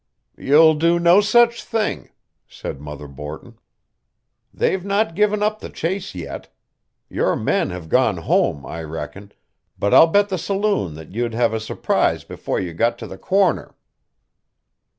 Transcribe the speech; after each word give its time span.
"You'll 0.35 0.73
do 0.73 0.97
no 0.99 1.21
such 1.21 1.63
thing," 1.63 2.09
said 2.47 2.81
Mother 2.81 3.07
Borton. 3.07 3.59
"They've 4.51 4.83
not 4.83 5.13
given 5.13 5.43
up 5.43 5.59
the 5.59 5.69
chase 5.69 6.15
yet. 6.15 6.51
Your 7.07 7.35
men 7.35 7.69
have 7.69 7.87
gone 7.87 8.17
home, 8.17 8.65
I 8.65 8.81
reckon, 8.81 9.31
but 9.77 9.93
I'll 9.93 10.07
bet 10.07 10.29
the 10.29 10.39
saloon 10.39 10.95
that 10.95 11.13
you'd 11.13 11.35
have 11.35 11.53
a 11.53 11.59
surprise 11.59 12.23
before 12.23 12.59
you 12.59 12.73
got 12.73 12.97
to 12.97 13.05
the 13.05 13.19
corner." 13.19 13.75